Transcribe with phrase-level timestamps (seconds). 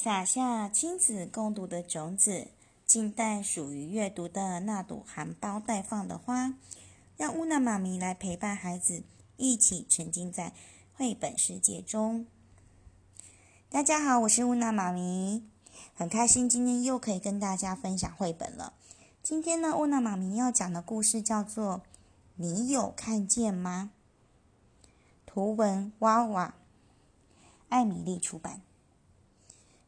[0.00, 2.46] 撒下亲子共读的种子，
[2.86, 6.54] 静待属于阅读的那朵含苞待放的花。
[7.16, 9.02] 让乌娜妈咪来陪伴孩子，
[9.36, 10.52] 一起沉浸在
[10.94, 12.26] 绘本世界中。
[13.68, 15.42] 大家好，我是乌娜妈咪，
[15.96, 18.74] 很开心今天又可以跟大家分享绘本了。
[19.20, 21.78] 今天呢，乌娜妈咪要讲的故事叫做
[22.36, 23.90] 《你有看见吗》？
[25.26, 26.54] 图文娃娃，
[27.68, 28.60] 艾米丽出版。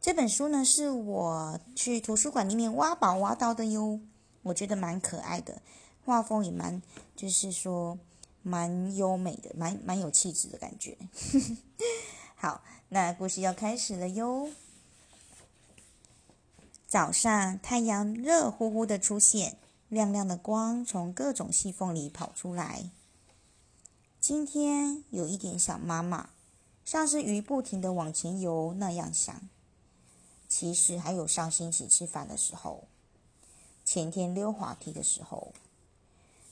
[0.01, 4.01] 这本书呢，是我去图书馆里面挖宝挖到的哟。
[4.43, 5.61] 我觉得蛮可爱的，
[6.07, 6.81] 画风也蛮，
[7.15, 7.99] 就是说
[8.43, 10.97] 蛮优美的，蛮蛮有气质的感觉。
[12.35, 14.49] 好，那故事要开始了哟。
[16.87, 19.59] 早上，太阳热乎乎的出现，
[19.91, 22.89] 亮亮的光从各种细缝里跑出来。
[24.19, 26.31] 今天有一点想妈妈，
[26.87, 29.43] 像是鱼不停的往前游那样想。
[30.51, 32.83] 其实还有上星期吃饭的时候，
[33.85, 35.53] 前天溜滑梯的时候，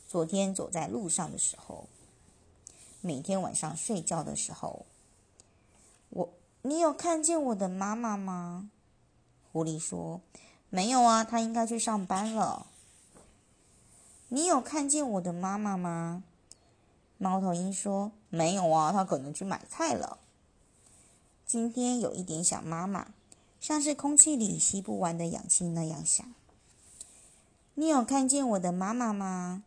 [0.07, 1.89] 昨天走在路上的时候，
[3.01, 4.87] 每天晚上睡觉的时候，
[6.11, 8.71] 我，你有看见我的妈妈吗？
[9.53, 10.21] 狐狸说
[10.71, 12.69] ：“没有啊，她应该去上班了。”
[14.31, 16.23] 你有看见我的妈妈吗？
[17.17, 20.19] 猫头鹰说：“没有啊，她可能去买菜了。”
[21.45, 23.09] 今天有一点想妈妈。
[23.69, 26.27] 像是空气里吸不完的氧气那样想。
[27.75, 29.63] 你有看见我的妈妈吗？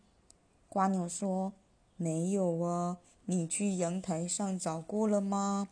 [0.67, 1.53] 瓜牛说
[1.97, 5.67] ：“没有啊。”你去阳台上找过了吗？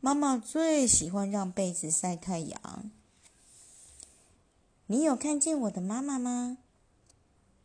[0.00, 2.90] 妈妈最喜欢让被子晒太阳。
[4.86, 6.56] 你有看见我的妈妈吗？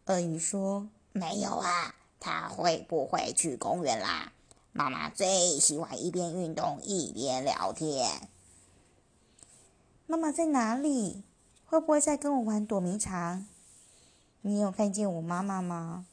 [0.07, 4.33] 鳄鱼说：“没有啊。”她会不会去公园啦？
[4.73, 8.27] 妈妈最喜欢一边运动一边聊天。
[10.11, 11.21] 妈妈在哪里？
[11.67, 13.45] 会不会在跟我玩躲迷藏？
[14.41, 16.07] 你有看见我妈妈吗？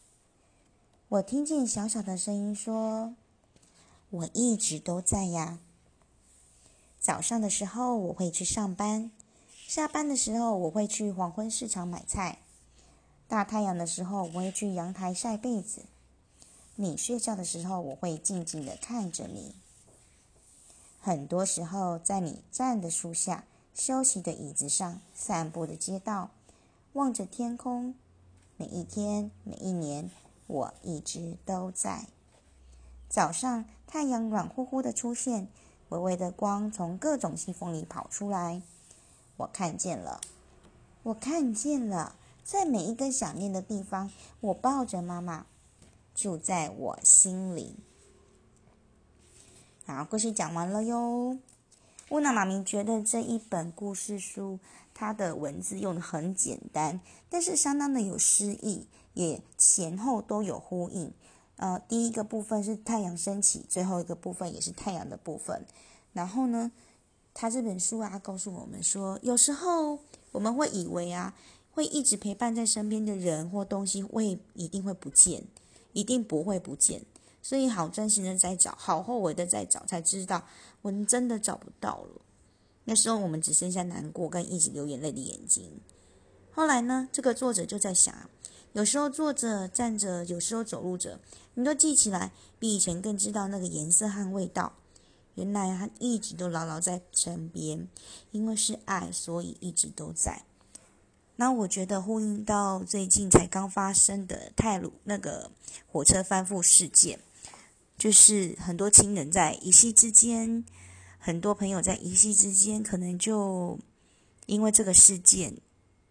[1.09, 3.15] 我听见小小的声音说
[4.11, 5.61] ：“我一直都在呀。”
[7.01, 9.11] 早上的时候我会去上班，
[9.67, 12.41] 下班的时候我会去黄昏市场买菜，
[13.27, 15.87] 大太阳的时候我会去阳台晒被子。
[16.75, 19.55] 你睡觉的时候我会静静的看着你。
[21.01, 23.45] 很多时候在你站的树下。
[23.77, 26.31] 休息的椅子上，散步的街道，
[26.95, 27.95] 望着天空。
[28.57, 30.11] 每一天，每一年，
[30.47, 32.07] 我一直都在。
[33.07, 35.49] 早上，太阳软乎乎的出现，
[35.91, 38.63] 微微的光从各种细缝里跑出来。
[39.37, 40.23] 我看见了，
[41.03, 44.11] 我看见了，在每一个想念的地方，
[44.41, 45.45] 我抱着妈妈，
[46.15, 47.77] 住在我心里。
[49.85, 51.37] 好，故事讲完了哟。
[52.11, 54.61] 乌娜妈咪觉得这一本故事书，
[54.95, 61.13] 它的文字用的很简单，但是相当的有诗意，也前后都有呼应。
[61.57, 65.67] 呃，第一个部分是太阳升起，最后一个部分也是太阳的部分。
[66.13, 66.71] 然后呢，
[67.35, 69.99] 他这本书啊，告诉我们说，有时候
[70.31, 71.35] 我们会以为啊，
[71.73, 75.43] 会一直陪伴在身边的人或东西会一定会不见，
[75.93, 77.03] 一定不会不见。
[77.47, 80.45] 所以好真心的在找，好后悔的在找，才知道
[80.83, 82.21] 我们真的找不到了。
[82.83, 85.71] 那时候我们只剩下难过跟一直流眼泪的眼睛。
[86.51, 88.13] 后来呢，这个作者就在想，
[88.73, 91.21] 有时候坐着、站着，有时候走路着，
[91.55, 94.73] 你都记起来，比以前更知道那个颜色和味道。
[95.37, 97.87] 原来他一直都牢牢在身边，
[98.33, 100.43] 因为是爱，所以一直都在。
[101.37, 105.49] 那我觉得呼应到最近才刚发生的泰鲁那个
[105.87, 107.21] 火车翻覆事件。
[107.99, 110.65] 就是很多亲人在一夕之间，
[111.19, 113.79] 很多朋友在一夕之间，可能就
[114.45, 115.57] 因为这个事件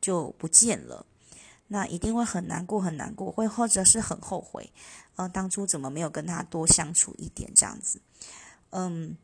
[0.01, 1.05] 就不见了，
[1.67, 4.71] 那一定会很难过，很难过，会或者是很后悔，
[5.15, 8.01] 呃，当初怎么没有跟他多相处一点这样子，
[8.71, 9.15] 嗯，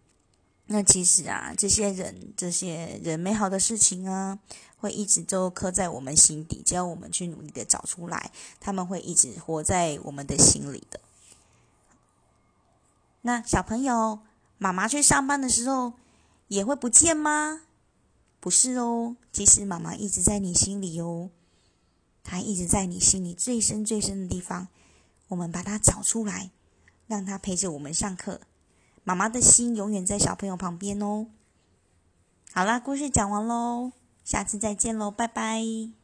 [0.68, 4.40] 那其实啊，这些人，这些人美好的事情啊，
[4.78, 11.01] 会一直都刻在我们心底，只要我们去努力的找出来，他们会一直活在我们的心里的。
[13.22, 14.20] 那小朋友，
[14.58, 15.94] 妈妈去上班的时候
[16.48, 17.62] 也会不见吗？
[18.40, 21.30] 不是哦，其实妈妈一直在你心里哦，
[22.24, 24.68] 她一直在你心里最深最深的地方。
[25.28, 26.50] 我们把它找出来，
[27.08, 28.42] 让她陪着我们上课。
[29.04, 31.28] 妈妈的心永远在小朋友旁边哦。
[32.54, 33.92] 好啦，故事讲完喽，
[34.24, 36.01] 下次再见喽，拜拜。